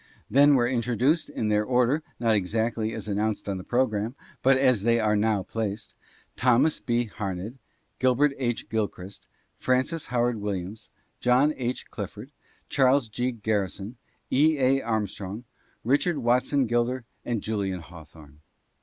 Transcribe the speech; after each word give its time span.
Then 0.31 0.55
were 0.55 0.67
introduced 0.67 1.29
in 1.29 1.49
their 1.49 1.63
order, 1.63 2.01
not 2.19 2.33
exactly 2.33 2.91
as 2.91 3.07
announced 3.07 3.47
on 3.47 3.59
the 3.59 3.63
programme, 3.63 4.15
but 4.41 4.57
as 4.57 4.81
they 4.81 4.99
are 4.99 5.15
now 5.15 5.43
placed, 5.43 5.93
Thomas 6.35 6.79
B. 6.79 7.05
Harned, 7.05 7.59
Herbert 8.01 8.33
H. 8.39 8.67
Gilchrist, 8.67 9.27
Francis 9.59 10.07
Howard 10.07 10.37
Williams, 10.37 10.89
John 11.19 11.53
H. 11.55 11.91
Clifford, 11.91 12.31
Charles 12.67 13.09
G. 13.09 13.31
Garri 13.31 13.69
son, 13.69 13.97
E. 14.31 14.57
A. 14.57 14.81
Armstrong, 14.81 15.43
Richard 15.83 16.17
Watson 16.17 16.65
Gilder 16.65 17.05
and 17.23 17.43
Julian 17.43 17.81
Haw 17.81 18.03
thorne. 18.03 18.39